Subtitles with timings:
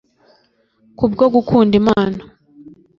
[0.97, 2.19] Kubwo gukunda Imana